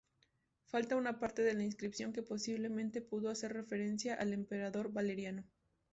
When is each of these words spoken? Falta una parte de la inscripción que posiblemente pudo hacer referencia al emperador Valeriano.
Falta 0.65 0.95
una 0.95 1.19
parte 1.19 1.43
de 1.43 1.53
la 1.53 1.61
inscripción 1.61 2.11
que 2.11 2.23
posiblemente 2.23 3.03
pudo 3.03 3.29
hacer 3.29 3.53
referencia 3.53 4.15
al 4.15 4.33
emperador 4.33 4.91
Valeriano. 4.91 5.43